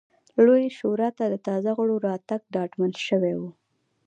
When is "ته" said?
1.17-1.25